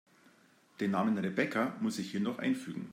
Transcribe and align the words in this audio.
Den 0.79 0.89
Namen 0.89 1.15
Rebecca 1.19 1.73
muss 1.79 1.99
ich 1.99 2.09
hier 2.09 2.21
noch 2.21 2.39
einfügen. 2.39 2.89